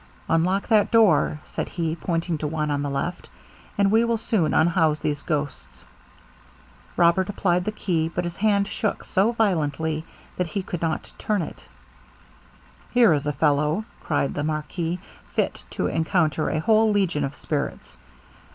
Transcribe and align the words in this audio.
'Unlock 0.27 0.67
that 0.69 0.89
door,' 0.89 1.39
said 1.45 1.69
he, 1.69 1.95
pointing 1.95 2.35
to 2.39 2.47
one 2.47 2.71
on 2.71 2.81
the 2.81 2.89
left, 2.89 3.29
'and 3.77 3.91
we 3.91 4.03
will 4.03 4.17
soon 4.17 4.51
unhouse 4.51 4.99
these 5.01 5.21
ghosts.' 5.21 5.85
Robert 6.97 7.29
applied 7.29 7.65
the 7.65 7.71
key, 7.71 8.09
but 8.09 8.23
his 8.23 8.37
hand 8.37 8.67
shook 8.67 9.03
so 9.03 9.31
violently 9.31 10.03
that 10.37 10.47
he 10.47 10.63
could 10.63 10.81
not 10.81 11.13
turn 11.19 11.43
it. 11.43 11.67
'Here 12.89 13.13
is 13.13 13.27
a 13.27 13.31
fellow,' 13.33 13.85
cried 13.99 14.33
the 14.33 14.43
marquis, 14.43 14.99
'fit 15.27 15.63
to 15.69 15.85
encounter 15.85 16.49
a 16.49 16.59
whole 16.61 16.89
legion 16.89 17.23
of 17.23 17.35
spirits. 17.35 17.95